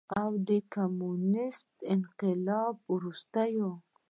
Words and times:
او 0.21 0.31
د 0.47 0.49
کميونسټ 0.73 1.67
انقلاب 1.93 2.73
نه 2.79 2.85
وروستو 2.91 3.69